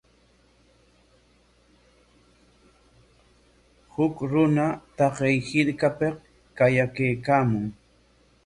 [3.93, 4.65] Huk runa
[4.97, 6.15] taqay hirkapik
[6.57, 7.65] qayakaykaamun.